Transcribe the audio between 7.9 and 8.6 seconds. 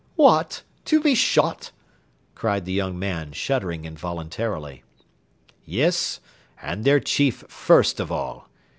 of all.